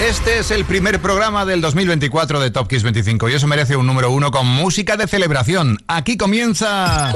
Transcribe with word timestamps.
Este 0.00 0.38
es 0.38 0.50
el 0.50 0.64
primer 0.64 0.98
programa 1.00 1.44
del 1.44 1.60
2024 1.60 2.40
de 2.40 2.50
Top 2.50 2.68
Kiss 2.68 2.82
25 2.82 3.28
y 3.28 3.34
eso 3.34 3.46
merece 3.46 3.76
un 3.76 3.86
número 3.86 4.10
uno 4.10 4.30
con 4.30 4.46
música 4.46 4.96
de 4.96 5.06
celebración. 5.06 5.78
Aquí 5.88 6.16
comienza... 6.16 7.12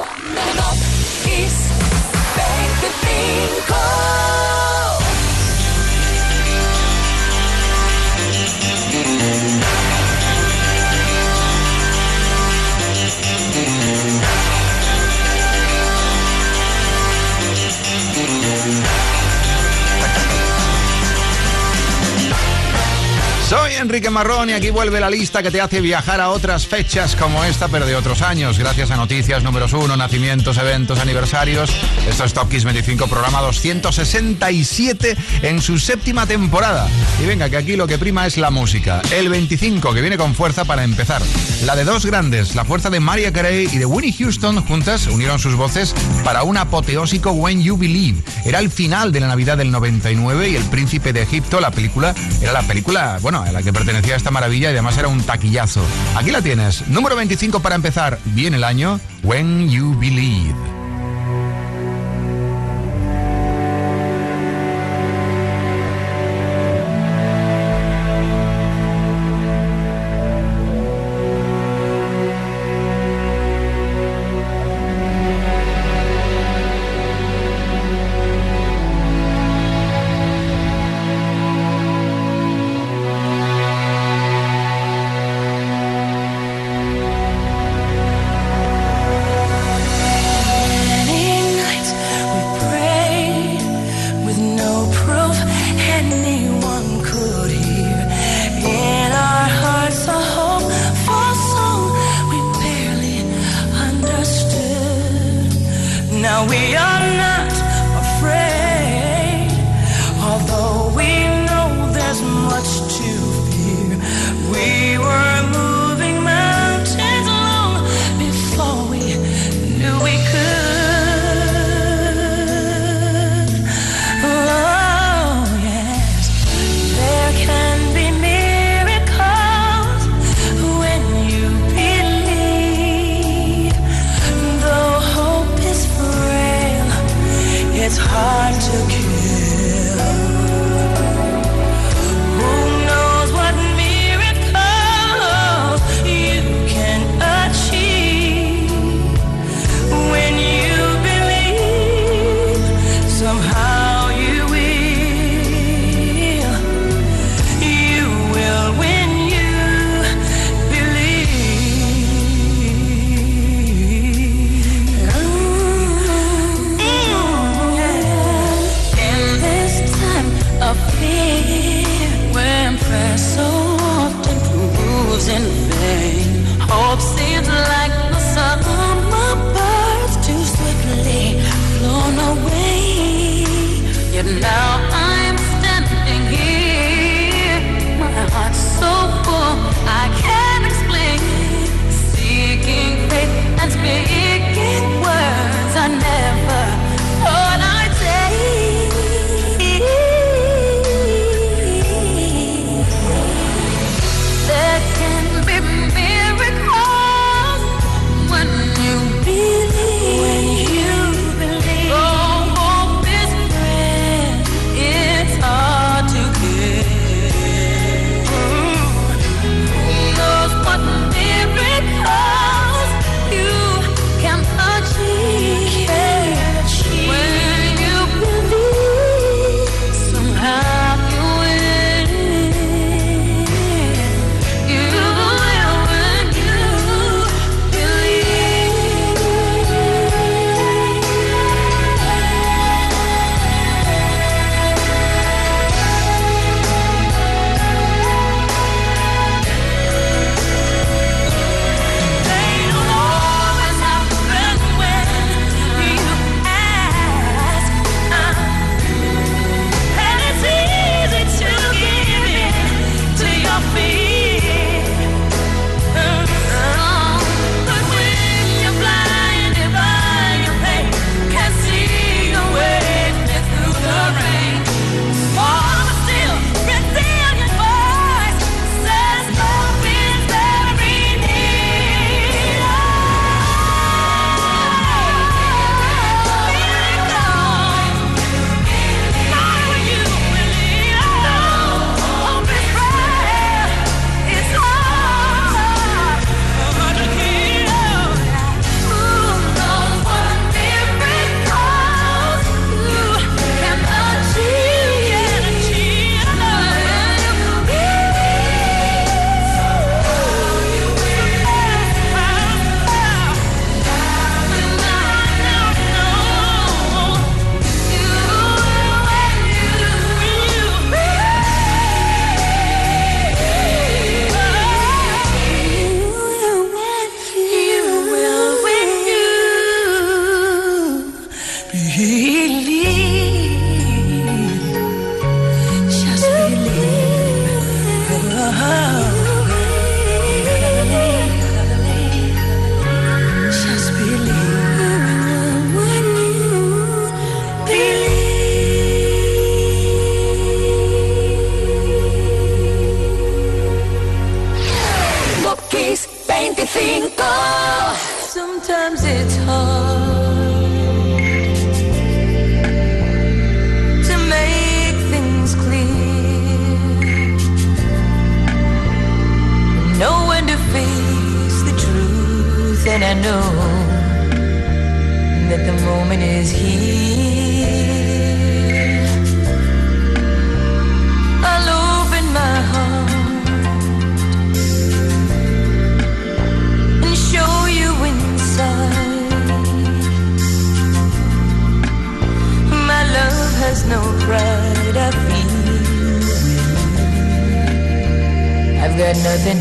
Enrique 23.85 24.09
Marrón 24.09 24.49
y 24.49 24.55
aquí 24.55 24.71
vuelve 24.71 24.99
la 24.99 25.11
lista 25.11 25.43
que 25.43 25.51
te 25.51 25.61
hace 25.61 25.83
viajar 25.83 26.19
a 26.19 26.31
otras 26.31 26.67
fechas 26.67 27.15
como 27.17 27.45
esta, 27.45 27.69
pero 27.69 27.85
de 27.85 27.95
otros 27.95 28.23
años, 28.23 28.59
gracias 28.59 28.91
a 28.91 28.97
noticias 28.97 29.43
números 29.43 29.75
uno, 29.75 29.95
nacimientos, 29.95 30.57
eventos, 30.57 31.01
aniversarios. 31.01 31.71
Esto 32.09 32.25
es 32.25 32.33
Top 32.33 32.49
Kiss 32.49 32.65
25, 32.65 33.07
programa 33.09 33.43
267 33.43 35.17
en 35.43 35.61
su 35.61 35.79
séptima 35.79 36.27
temporada. 36.27 36.89
Y 37.23 37.27
venga, 37.27 37.51
que 37.51 37.59
aquí 37.59 37.77
lo 37.77 37.87
que 37.87 37.99
prima 37.99 38.27
es 38.27 38.39
la 38.39 38.51
música. 38.51 39.03
El 39.11 39.29
25, 39.29 39.93
que 39.93 40.01
viene 40.01 40.17
con 40.17 40.35
fuerza 40.35 40.65
para 40.65 40.83
empezar. 40.83 41.21
La 41.67 41.77
de 41.77 41.85
dos 41.85 42.07
grandes, 42.07 42.55
la 42.55 42.65
fuerza 42.65 42.89
de 42.89 43.01
Maria 43.01 43.35
Carey 43.35 43.69
y 43.71 43.77
de 43.77 43.85
Winnie 43.85 44.15
Houston, 44.15 44.65
juntas 44.65 45.09
unieron 45.09 45.39
sus 45.39 45.57
voces 45.57 45.95
para 46.25 46.43
un 46.43 46.57
apoteósico 46.57 47.33
When 47.33 47.63
You 47.63 47.77
Believe. 47.77 48.23
Era 48.47 48.61
el 48.61 48.71
final 48.71 49.13
de 49.13 49.21
la 49.21 49.29
Navidad 49.29 49.59
del 49.59 49.71
99 49.71 50.49
y 50.49 50.57
El 50.57 50.65
Príncipe 50.65 51.13
de 51.13 51.21
Egipto, 51.21 51.61
la 51.61 51.71
película, 51.71 52.15
era 52.41 52.53
la 52.53 52.63
película, 52.63 53.19
bueno, 53.21 53.45
la 53.53 53.63
que 53.63 53.74
pertenecía 53.75 54.15
a 54.15 54.17
esta 54.17 54.31
maravilla 54.31 54.71
y 54.71 54.73
además 54.73 54.97
era 54.97 55.09
un 55.09 55.23
taquillazo. 55.23 55.85
Aquí 56.17 56.31
la 56.31 56.41
tienes, 56.41 56.89
número 56.89 57.17
25 57.17 57.61
para 57.61 57.75
empezar, 57.75 58.19
bien 58.25 58.55
el 58.55 58.65
año, 58.65 58.99
When 59.23 59.69
You 59.69 59.99
Believe. 59.99 60.84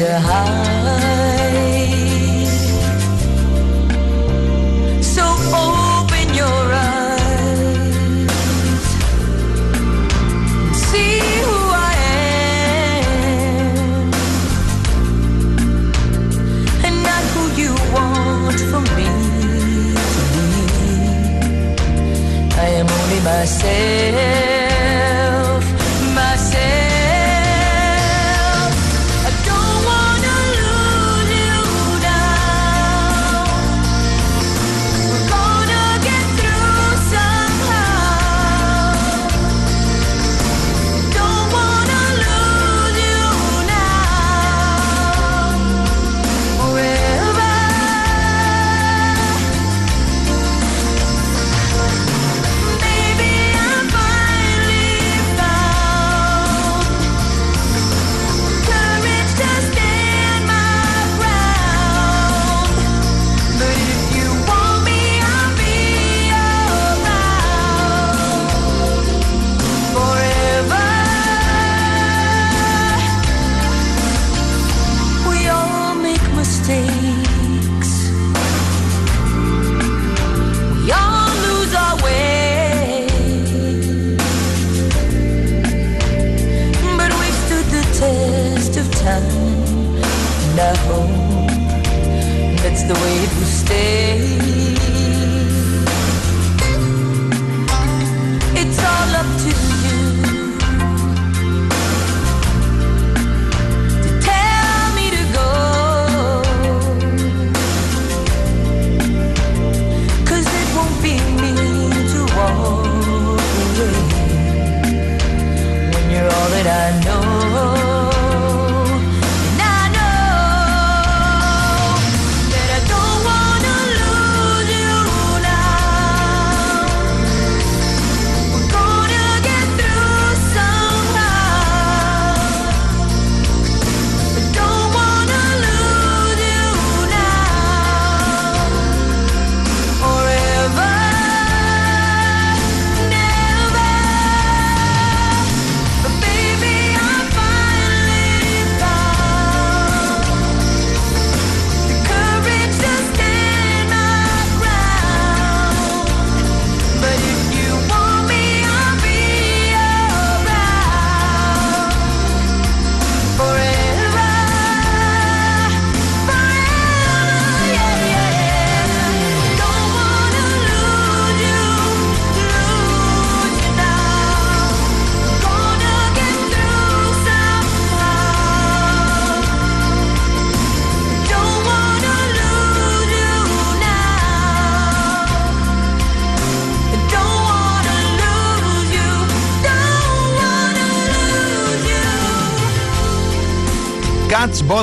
to 0.03 0.19
hide. 0.19 1.83
So 5.15 5.25
open 5.63 6.27
your 6.41 6.65
eyes, 6.91 8.27
see 10.87 11.19
who 11.45 11.59
I 11.89 11.93
am, 12.15 13.05
and 16.85 16.95
not 17.09 17.23
who 17.33 17.43
you 17.61 17.71
want 17.95 18.59
from 18.69 18.85
me. 18.97 19.09
I 22.65 22.67
am 22.79 22.87
only 22.99 23.19
myself. 23.29 24.62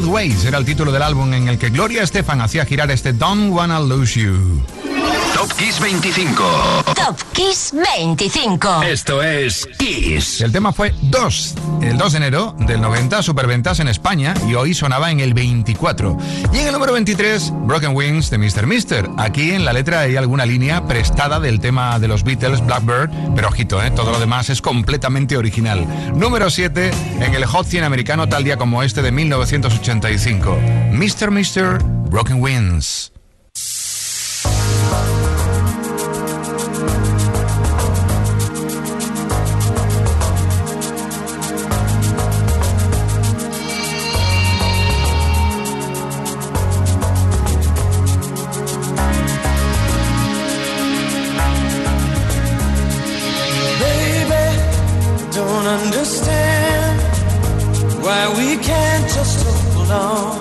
Ways 0.07 0.45
era 0.45 0.59
el 0.59 0.65
título 0.65 0.93
del 0.93 1.03
álbum 1.03 1.33
en 1.35 1.49
el 1.49 1.59
que 1.59 1.71
Gloria 1.71 2.03
Estefan 2.03 2.41
hacía 2.41 2.65
girar 2.65 2.91
este 2.91 3.13
Don't 3.13 3.53
Wanna 3.53 3.81
Lose 3.81 4.21
You. 4.21 4.63
Kiss 5.61 5.79
25. 5.79 6.43
Top 6.95 7.21
Kiss 7.35 7.75
25. 7.75 8.83
Esto 8.83 9.23
es 9.23 9.69
Kiss. 9.79 10.41
El 10.41 10.53
tema 10.53 10.73
fue 10.73 10.95
2, 11.03 11.55
el 11.83 11.99
2 11.99 12.13
de 12.13 12.17
enero 12.17 12.55
del 12.61 12.81
90, 12.81 13.23
superventas 13.23 13.79
en 13.79 13.89
España 13.89 14.33
y 14.49 14.55
hoy 14.55 14.73
sonaba 14.73 15.11
en 15.11 15.21
el 15.21 15.35
24. 15.35 16.17
Y 16.55 16.61
en 16.61 16.67
el 16.67 16.73
número 16.73 16.95
23, 16.95 17.53
Broken 17.67 17.95
Wings 17.95 18.31
de 18.31 18.39
Mr. 18.39 18.67
Mister. 18.67 19.11
Aquí 19.19 19.51
en 19.51 19.67
la 19.67 19.75
letra 19.75 20.01
hay 20.01 20.17
alguna 20.17 20.47
línea 20.47 20.87
prestada 20.87 21.41
del 21.41 21.61
tema 21.61 21.99
de 21.99 22.09
los 22.09 22.25
Beatles, 22.25 22.65
Blackbird, 22.65 23.11
pero 23.37 23.49
ojito, 23.49 23.83
¿eh? 23.83 23.91
todo 23.91 24.13
lo 24.13 24.19
demás 24.19 24.49
es 24.49 24.63
completamente 24.63 25.37
original. 25.37 25.87
Número 26.15 26.49
7 26.49 26.91
en 27.21 27.35
el 27.35 27.45
Hot 27.45 27.67
100 27.67 27.85
americano 27.85 28.31
tal 28.31 28.45
día 28.45 28.57
como 28.57 28.83
este 28.83 29.03
de 29.03 29.13
1985. 29.13 30.57
Mr. 30.93 31.31
Mister, 31.31 31.77
Broken 32.09 32.41
Wings. 32.41 33.10
Just 58.37 59.47
hold 59.75 59.91
on 59.91 60.40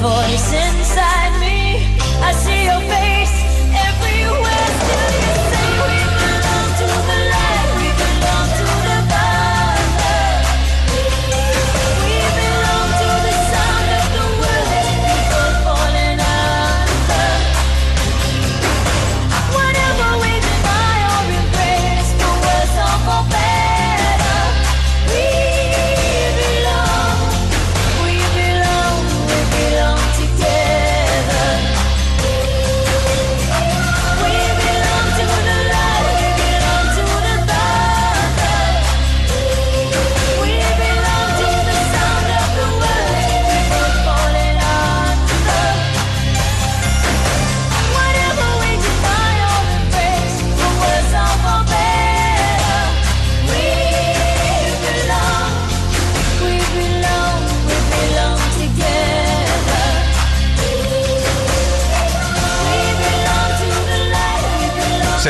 voice 0.00 0.52
inside 0.54 1.34
me. 1.40 1.84
I 2.24 2.32
see 2.32 2.64
your 2.64 2.89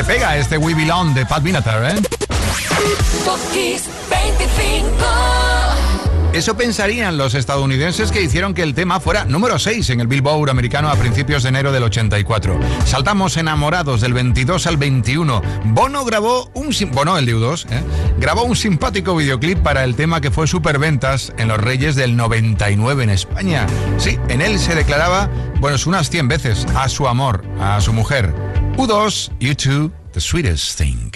Se 0.01 0.05
pega 0.05 0.35
este 0.39 0.57
We 0.57 0.73
Belong 0.73 1.13
de 1.13 1.27
Pat 1.27 1.43
Benatar, 1.43 1.85
¿eh? 1.85 2.01
Top 3.23 3.39
Kiss 3.53 3.85
25. 4.09 4.97
Eso 6.33 6.57
pensarían 6.57 7.19
los 7.19 7.35
estadounidenses 7.35 8.11
que 8.11 8.23
hicieron 8.23 8.55
que 8.55 8.63
el 8.63 8.73
tema 8.73 8.99
fuera 9.01 9.27
número 9.27 9.59
6 9.59 9.91
en 9.91 10.01
el 10.01 10.07
Billboard 10.07 10.49
americano 10.49 10.89
a 10.89 10.97
principios 10.97 11.43
de 11.43 11.51
enero 11.51 11.71
del 11.71 11.83
84. 11.83 12.59
Saltamos 12.87 13.37
enamorados 13.37 14.01
del 14.01 14.15
22 14.15 14.67
al 14.69 14.79
21. 14.79 15.43
Bono 15.65 16.07
grabó 16.07 16.51
un 16.55 16.75
Bono 16.93 17.19
el 17.19 17.27
de 17.27 17.37
U2, 17.37 17.67
¿eh? 17.71 17.83
grabó 18.19 18.45
un 18.45 18.57
simpático 18.57 19.15
videoclip 19.15 19.59
para 19.59 19.85
el 19.85 19.97
tema 19.97 20.23
que 20.23 20.31
fue 20.31 20.47
superventas 20.47 21.31
en 21.37 21.49
los 21.49 21.59
Reyes 21.59 21.95
del 21.95 22.17
99 22.17 23.05
en 23.05 23.11
España. 23.11 23.67
Sí, 23.99 24.19
en 24.29 24.41
él 24.41 24.59
se 24.59 24.75
declaraba, 24.75 25.29
bueno, 25.59 25.77
unas 25.85 26.09
100 26.09 26.29
veces 26.29 26.67
a 26.75 26.89
su 26.89 27.07
amor, 27.07 27.45
a 27.61 27.83
su 27.83 27.93
mujer. 27.93 28.50
U2, 28.81 29.29
U2, 29.41 29.93
The 30.13 30.21
Sweetest 30.23 30.79
Thing. 30.79 31.13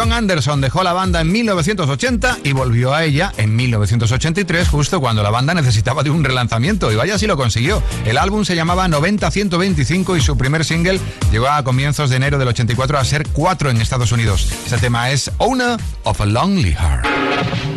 John 0.00 0.14
Anderson 0.14 0.62
dejó 0.62 0.82
la 0.82 0.94
banda 0.94 1.20
en 1.20 1.30
1980 1.30 2.38
y 2.42 2.52
volvió 2.52 2.94
a 2.94 3.04
ella 3.04 3.34
en 3.36 3.54
1983, 3.54 4.66
justo 4.66 4.98
cuando 4.98 5.22
la 5.22 5.28
banda 5.28 5.52
necesitaba 5.52 6.02
de 6.02 6.08
un 6.08 6.24
relanzamiento. 6.24 6.90
Y 6.90 6.96
vaya 6.96 7.18
si 7.18 7.26
lo 7.26 7.36
consiguió. 7.36 7.82
El 8.06 8.16
álbum 8.16 8.46
se 8.46 8.56
llamaba 8.56 8.88
90-125 8.88 10.16
y 10.16 10.22
su 10.22 10.38
primer 10.38 10.64
single 10.64 10.98
llegó 11.30 11.48
a 11.48 11.62
comienzos 11.64 12.08
de 12.08 12.16
enero 12.16 12.38
del 12.38 12.48
84 12.48 12.96
a 12.96 13.04
ser 13.04 13.28
cuatro 13.28 13.68
en 13.68 13.78
Estados 13.78 14.10
Unidos. 14.10 14.50
Ese 14.64 14.78
tema 14.78 15.10
es 15.10 15.30
Owner 15.36 15.78
of 16.04 16.18
a 16.18 16.24
Lonely 16.24 16.72
Heart. 16.72 17.69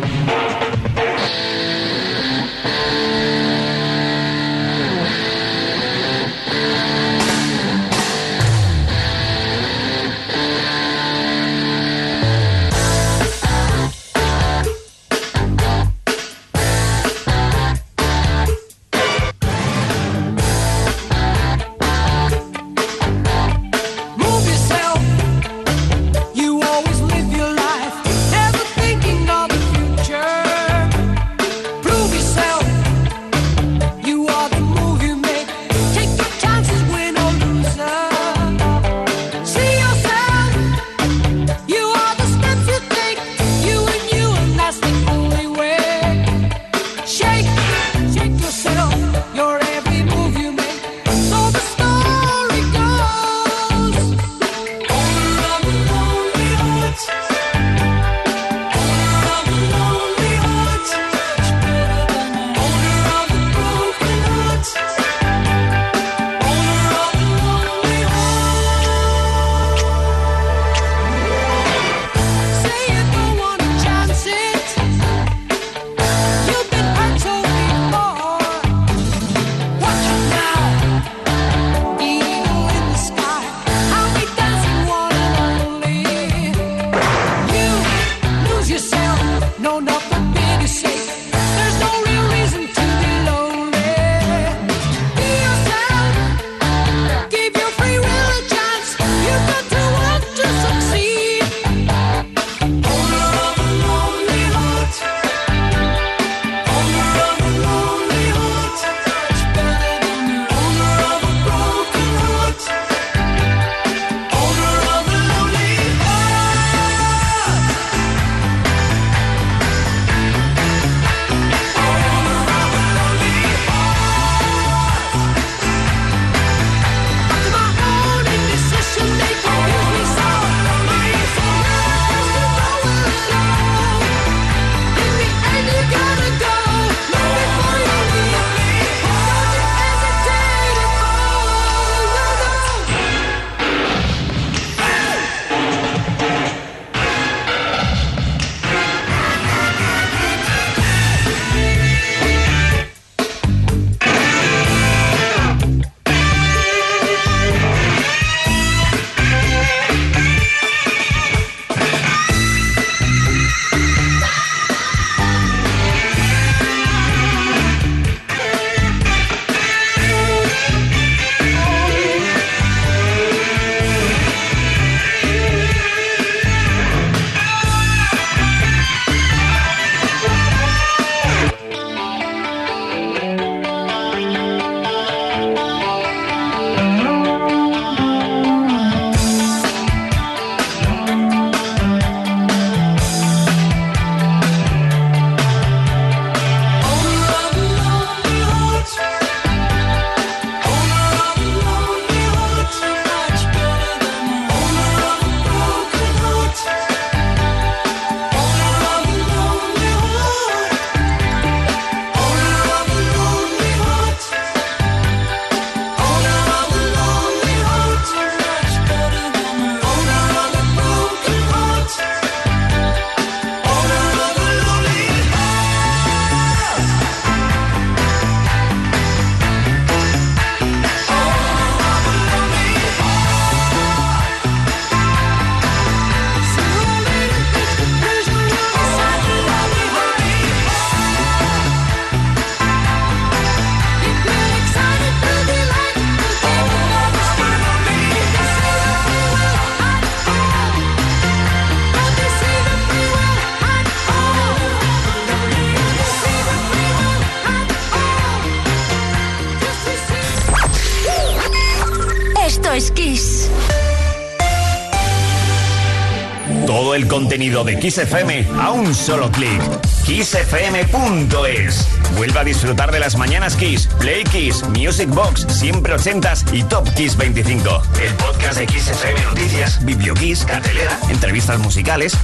De 267.64 267.78
Kiss 267.78 267.98
FM 267.98 268.46
a 268.60 268.70
un 268.72 268.94
solo 268.94 269.30
clic. 269.30 269.60
KissFM.es. 270.04 271.86
Vuelva 272.16 272.40
a 272.42 272.44
disfrutar 272.44 272.92
de 272.92 273.00
las 273.00 273.16
mañanas 273.16 273.56
Kiss, 273.56 273.88
Play 273.98 274.24
Kiss, 274.24 274.62
Music 274.68 275.08
Box, 275.08 275.46
siempre 275.48 275.94
ochentas 275.94 276.44
y 276.52 276.62
Top 276.64 276.88
Kiss 276.94 277.16
25. 277.16 277.82
El 278.02 278.14
podcast 278.14 278.58
de 278.58 278.66
Kiss 278.66 278.88
FM 278.88 279.20
Noticias, 279.22 279.84
Biblio 279.84 280.14
Kiss, 280.14 280.44
cartelera, 280.44 280.98
entrevistas 281.08 281.58
musicales, 281.58 282.16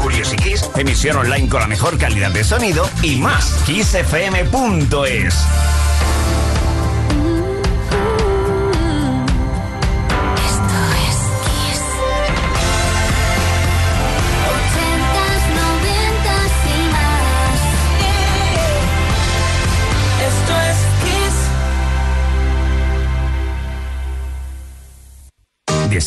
Kiss, 0.43 0.69
emisión 0.77 1.17
online 1.17 1.49
con 1.49 1.61
la 1.61 1.67
mejor 1.67 1.99
calidad 1.99 2.31
de 2.31 2.45
sonido 2.45 2.89
y 3.03 3.17
más. 3.17 3.63
KissFM.es. 3.67 5.35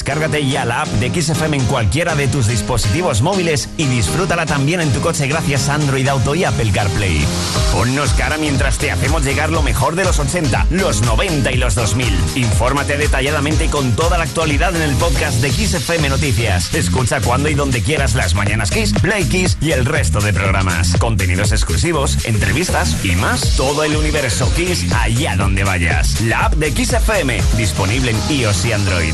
Descárgate 0.03 0.45
ya 0.45 0.65
la 0.65 0.81
app 0.81 0.89
de 0.89 1.21
XFM 1.21 1.55
en 1.55 1.63
cualquiera 1.63 2.13
de 2.13 2.27
tus 2.27 2.47
dispositivos 2.47 3.21
móviles 3.21 3.69
y 3.77 3.85
disfrútala 3.85 4.45
también 4.45 4.81
en 4.81 4.91
tu 4.91 4.99
coche 4.99 5.27
gracias 5.27 5.69
a 5.69 5.75
Android 5.75 6.05
Auto 6.09 6.35
y 6.35 6.43
Apple 6.43 6.73
CarPlay. 6.73 7.25
Ponnos 7.71 8.11
cara 8.11 8.37
mientras 8.37 8.77
te 8.77 8.91
hacemos 8.91 9.23
llegar 9.23 9.49
lo 9.49 9.61
mejor 9.61 9.95
de 9.95 10.03
los 10.03 10.19
80, 10.19 10.67
los 10.71 11.03
90 11.03 11.53
y 11.53 11.55
los 11.55 11.75
2000. 11.75 12.19
Infórmate 12.35 12.97
detalladamente 12.97 13.69
con 13.69 13.95
toda 13.95 14.17
la 14.17 14.25
actualidad 14.25 14.75
en 14.75 14.81
el 14.81 14.93
podcast 14.97 15.41
de 15.41 15.49
XFM 15.53 16.09
Noticias. 16.09 16.73
Escucha 16.73 17.21
cuando 17.21 17.47
y 17.47 17.53
donde 17.53 17.81
quieras 17.81 18.13
las 18.13 18.33
mañanas 18.33 18.71
Kiss, 18.71 18.91
Play 19.01 19.23
Kiss 19.23 19.57
y 19.61 19.71
el 19.71 19.85
resto 19.85 20.19
de 20.19 20.33
programas. 20.33 20.97
Contenidos 20.97 21.53
exclusivos, 21.53 22.25
entrevistas 22.25 23.05
y 23.05 23.15
más. 23.15 23.55
Todo 23.55 23.85
el 23.85 23.95
universo 23.95 24.53
Kiss 24.53 24.85
allá 24.91 25.37
donde 25.37 25.63
vayas. 25.63 26.19
La 26.19 26.47
app 26.47 26.55
de 26.55 26.73
XFM, 26.73 27.41
disponible 27.55 28.11
en 28.11 28.37
iOS 28.37 28.65
y 28.65 28.73
Android. 28.73 29.13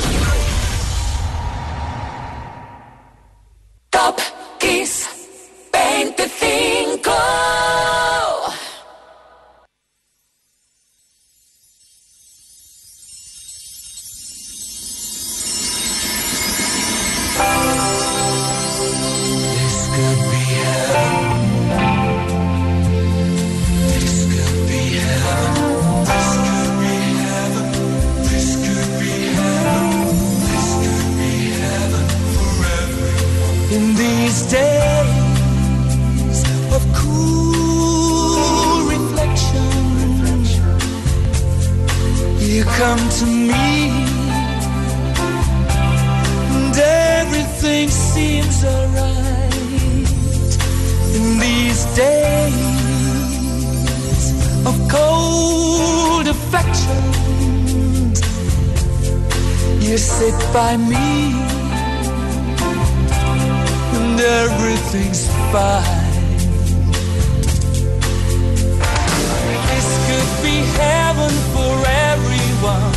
Cold 56.61 57.21
you 59.91 59.97
sit 59.97 60.53
by 60.53 60.77
me 60.77 61.33
and 63.97 64.19
everything's 64.19 65.27
fine. 65.51 66.11
This 69.71 69.89
could 70.07 70.31
be 70.47 70.57
heaven 70.79 71.33
for 71.53 71.73
everyone. 72.07 72.93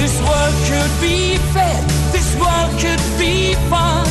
This 0.00 0.16
world 0.22 0.56
could 0.70 0.94
be 1.02 1.36
fair. 1.52 1.80
This 2.16 2.28
world 2.40 2.72
could 2.80 3.04
be 3.18 3.54
fun. 3.68 4.06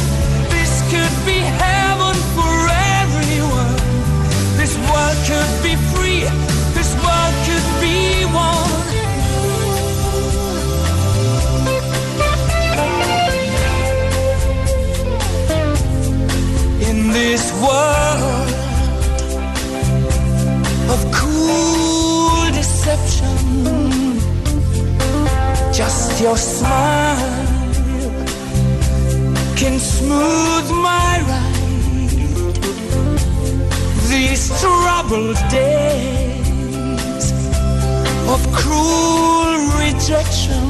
This 0.53 0.73
could 0.91 1.15
be 1.25 1.39
heaven 1.63 2.15
for 2.38 2.55
everyone. 3.01 3.75
This 4.61 4.77
world 4.89 5.17
could 5.25 5.53
be 5.63 5.73
free. 5.93 6.21
This 6.77 6.93
world 7.03 7.35
this 17.15 17.51
world 17.53 18.49
of 20.93 20.99
cool 21.11 22.51
deception. 22.51 23.37
Just 25.73 26.21
your 26.21 26.37
smile 26.37 27.45
can 29.57 29.79
smooth 29.79 30.67
my 30.87 31.13
ride. 31.29 32.55
These 34.11 34.43
troubled 34.61 35.39
days 35.49 36.44
of 38.33 38.41
cruel 38.53 39.55
rejection. 39.79 40.63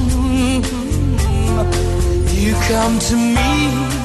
You 2.43 2.53
come 2.67 2.99
to 2.99 3.15
me 3.15 3.95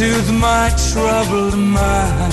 soothe 0.00 0.32
my 0.32 0.70
troubled 0.90 1.58
mind. 1.58 2.32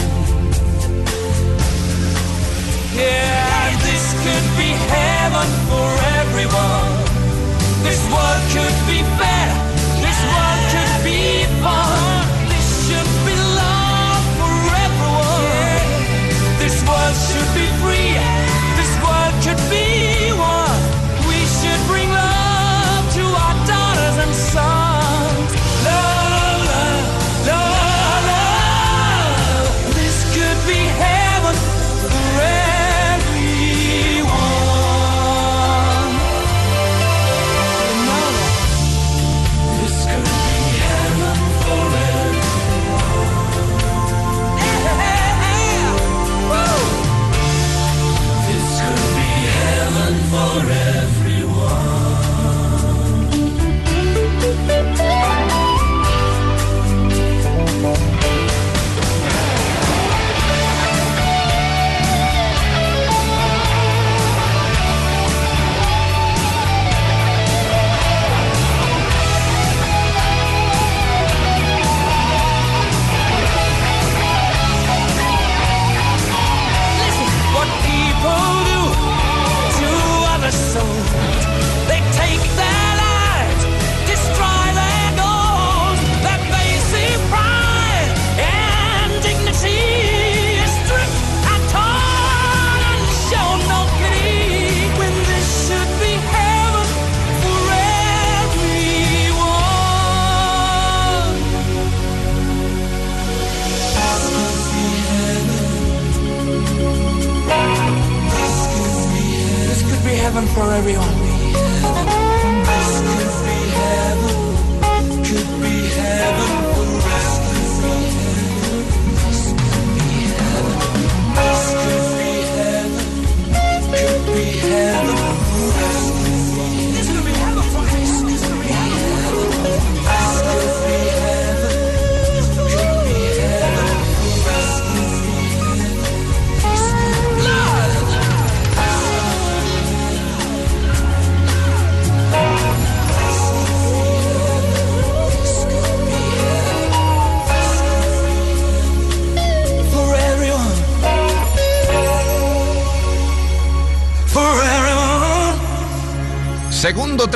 Yeah, 2.96 3.76
this 3.88 4.06
could 4.24 4.48
be 4.62 4.72
heaven 4.96 5.50
for 5.70 5.90
everyone. 6.20 6.92
This 7.84 8.02
world 8.14 8.44
could 8.56 8.78
be 8.92 9.00
fair. 9.20 9.50
This 10.06 10.20
world 10.32 10.62
could 10.74 10.96
be 11.12 11.24
fun. 11.64 12.24
This 12.52 12.68
should 12.86 13.12
be 13.28 13.36
love 13.60 14.24
for 14.40 14.56
everyone. 14.86 15.88
This 16.64 16.78
world 16.88 17.18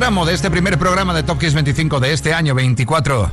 de 0.01 0.33
este 0.33 0.49
primer 0.49 0.79
programa 0.79 1.13
de 1.13 1.21
Top 1.21 1.37
Kiss 1.37 1.53
25 1.53 1.99
de 1.99 2.11
este 2.11 2.33
año 2.33 2.55
24. 2.55 3.31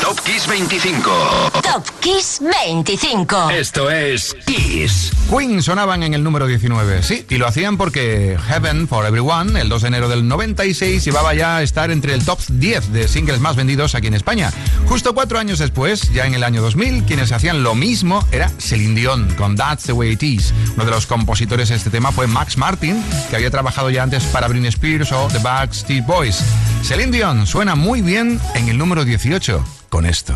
Top 0.00 0.18
Kiss 0.20 0.48
25. 0.48 1.51
Top 1.72 1.88
Kiss 2.00 2.38
25. 2.42 3.48
Esto 3.48 3.90
es 3.90 4.36
Kiss. 4.44 5.10
Queen 5.30 5.62
sonaban 5.62 6.02
en 6.02 6.12
el 6.12 6.22
número 6.22 6.46
19, 6.46 7.02
sí, 7.02 7.24
y 7.30 7.36
lo 7.36 7.46
hacían 7.46 7.78
porque 7.78 8.36
Heaven 8.46 8.86
for 8.86 9.06
Everyone, 9.06 9.58
el 9.58 9.70
2 9.70 9.80
de 9.80 9.88
enero 9.88 10.10
del 10.10 10.28
96, 10.28 11.02
llevaba 11.02 11.32
ya 11.32 11.56
a 11.56 11.62
estar 11.62 11.90
entre 11.90 12.12
el 12.12 12.26
top 12.26 12.40
10 12.46 12.92
de 12.92 13.08
singles 13.08 13.40
más 13.40 13.56
vendidos 13.56 13.94
aquí 13.94 14.08
en 14.08 14.12
España. 14.12 14.52
Justo 14.86 15.14
cuatro 15.14 15.38
años 15.38 15.60
después, 15.60 16.12
ya 16.12 16.26
en 16.26 16.34
el 16.34 16.44
año 16.44 16.60
2000, 16.60 17.04
quienes 17.04 17.32
hacían 17.32 17.62
lo 17.62 17.74
mismo 17.74 18.22
era 18.32 18.50
Celine 18.58 18.94
Dion 18.94 19.34
con 19.36 19.56
That's 19.56 19.84
the 19.84 19.92
Way 19.92 20.12
It 20.12 20.22
Is. 20.24 20.52
Uno 20.74 20.84
de 20.84 20.90
los 20.90 21.06
compositores 21.06 21.70
de 21.70 21.76
este 21.76 21.88
tema 21.88 22.12
fue 22.12 22.26
Max 22.26 22.58
Martin, 22.58 23.02
que 23.30 23.36
había 23.36 23.50
trabajado 23.50 23.88
ya 23.88 24.02
antes 24.02 24.24
para 24.24 24.46
Britney 24.46 24.68
Spears 24.68 25.10
o 25.12 25.28
The 25.28 25.38
Backstreet 25.38 26.04
Boys. 26.04 26.44
Celine 26.82 27.12
Dion 27.12 27.46
suena 27.46 27.76
muy 27.76 28.02
bien 28.02 28.38
en 28.54 28.68
el 28.68 28.76
número 28.76 29.06
18 29.06 29.64
con 29.88 30.04
esto. 30.04 30.34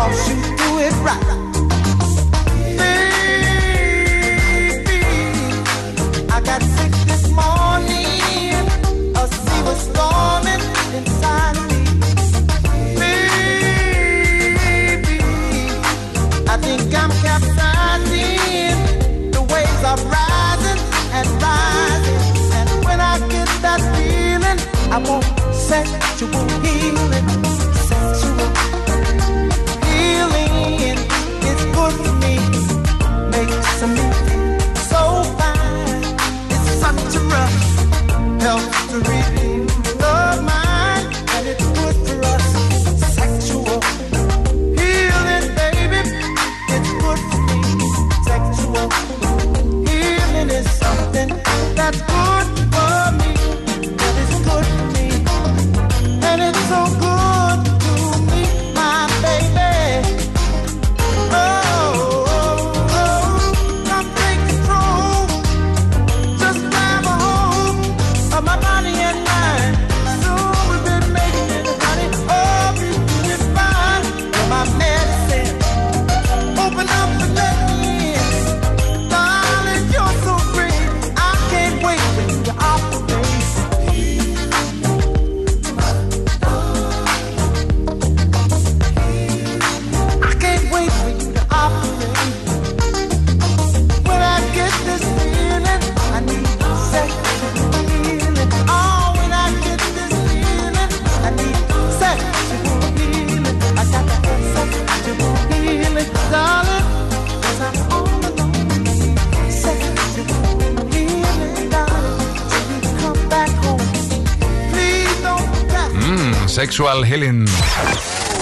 cause 0.00 0.28
you 0.30 0.36
do 0.56 0.68
it 0.86 0.94
right. 1.06 1.26
Baby, 2.80 5.00
I 6.36 6.38
got 6.48 6.62
sick 6.76 6.92
this 7.10 7.24
morning. 7.40 8.64
A 9.20 9.22
sea 9.40 9.60
was 9.66 9.80
storming 9.88 10.62
inside 10.98 11.56
me. 11.68 11.78
Baby, 13.00 15.18
I 16.52 16.54
think 16.64 16.82
I'm 17.02 17.12
capsizing. 17.26 18.78
The 19.34 19.42
waves 19.52 19.82
are 19.90 20.00
rising 20.16 20.80
and 21.16 21.28
rising. 21.44 22.20
And 22.58 22.68
when 22.86 22.98
I 23.00 23.02
get 23.34 23.48
that 23.64 23.80
feeling, 23.94 24.58
I 24.94 24.96
want 25.08 25.24
sexual 25.52 26.44
healing. 26.64 27.26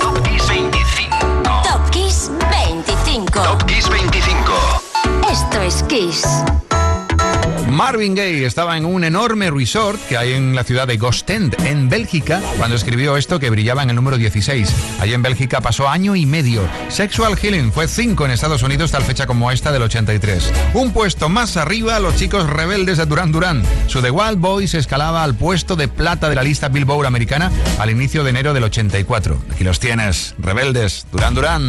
Top 0.00 0.24
Kiss 0.24 0.48
25. 0.48 1.08
Top 1.62 1.90
Kiss 1.92 2.30
25. 2.50 3.30
Top 3.44 3.64
Kiss 3.68 3.88
25. 3.88 4.80
Esto 5.30 5.60
es 5.60 5.84
Kiss. 5.84 6.67
Marvin 7.78 8.16
Gaye 8.16 8.44
estaba 8.44 8.76
en 8.76 8.84
un 8.84 9.04
enorme 9.04 9.52
resort 9.52 10.00
que 10.08 10.16
hay 10.16 10.32
en 10.32 10.56
la 10.56 10.64
ciudad 10.64 10.88
de 10.88 10.96
Gostend, 10.96 11.54
en 11.64 11.88
Bélgica, 11.88 12.42
cuando 12.56 12.74
escribió 12.74 13.16
esto 13.16 13.38
que 13.38 13.50
brillaba 13.50 13.84
en 13.84 13.90
el 13.90 13.94
número 13.94 14.18
16. 14.18 14.74
Allí 14.98 15.14
en 15.14 15.22
Bélgica 15.22 15.60
pasó 15.60 15.88
año 15.88 16.16
y 16.16 16.26
medio. 16.26 16.68
Sexual 16.88 17.36
Healing 17.36 17.70
fue 17.70 17.86
5 17.86 18.24
en 18.24 18.32
Estados 18.32 18.64
Unidos 18.64 18.90
tal 18.90 19.04
fecha 19.04 19.28
como 19.28 19.52
esta 19.52 19.70
del 19.70 19.82
83. 19.82 20.52
Un 20.74 20.92
puesto 20.92 21.28
más 21.28 21.56
arriba, 21.56 22.00
los 22.00 22.16
chicos 22.16 22.50
rebeldes 22.50 22.98
de 22.98 23.06
Duran 23.06 23.30
Duran. 23.30 23.62
Su 23.86 24.02
The 24.02 24.10
Wild 24.10 24.40
Boys 24.40 24.74
escalaba 24.74 25.22
al 25.22 25.36
puesto 25.36 25.76
de 25.76 25.86
plata 25.86 26.28
de 26.28 26.34
la 26.34 26.42
lista 26.42 26.70
Billboard 26.70 27.06
americana 27.06 27.52
al 27.78 27.90
inicio 27.90 28.24
de 28.24 28.30
enero 28.30 28.54
del 28.54 28.64
84. 28.64 29.40
Aquí 29.52 29.62
los 29.62 29.78
tienes, 29.78 30.34
rebeldes, 30.40 31.06
Duran 31.12 31.34
Duran. 31.36 31.68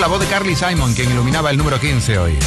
la 0.00 0.06
voz 0.06 0.20
de 0.20 0.26
Carly 0.26 0.56
Simon, 0.56 0.94
quien 0.94 1.10
iluminaba 1.10 1.50
el 1.50 1.58
número 1.58 1.78
15 1.78 2.18
hoy. 2.18 2.38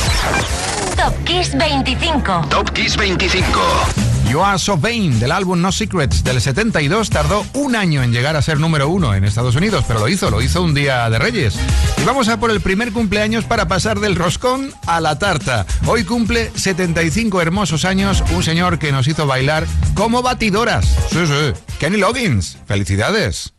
Top 0.98 1.14
Kiss 1.24 1.56
25. 1.56 2.48
Top 2.50 2.72
Kiss 2.72 2.98
25. 2.98 3.60
You 4.28 4.42
Are 4.42 4.58
del 4.58 5.32
álbum 5.32 5.62
No 5.62 5.72
Secrets 5.72 6.24
del 6.24 6.42
72 6.42 7.12
tardó 7.12 7.46
un 7.54 7.76
año 7.76 8.02
en 8.02 8.12
llegar 8.12 8.36
a 8.36 8.42
ser 8.42 8.60
número 8.60 8.90
uno 8.90 9.14
en 9.14 9.24
Estados 9.24 9.56
Unidos, 9.56 9.86
pero 9.88 10.00
lo 10.00 10.08
hizo, 10.08 10.32
lo 10.32 10.42
hizo 10.42 10.64
un 10.64 10.74
día 10.74 11.08
de 11.12 11.20
Reyes. 11.20 11.56
Y 12.02 12.04
vamos 12.06 12.28
a 12.28 12.40
por 12.40 12.50
el 12.50 12.60
primer 12.60 12.92
cumpleaños 12.92 13.46
para 13.46 13.68
pasar 13.68 14.00
del 14.00 14.16
roscón 14.16 14.74
a 14.88 15.00
la 15.00 15.20
tarta. 15.20 15.68
Hoy 15.86 16.06
cumple 16.06 16.52
75 16.56 17.40
hermosos 17.40 17.86
años 17.86 18.24
un 18.36 18.42
señor 18.42 18.80
que 18.80 18.92
nos 18.92 19.08
hizo 19.08 19.28
bailar 19.28 19.68
como 19.94 20.24
batidoras. 20.24 20.88
Sí, 21.12 21.28
sí, 21.28 21.54
Kenny 21.78 21.98
Loggins. 21.98 22.58
Felicidades. 22.66 23.54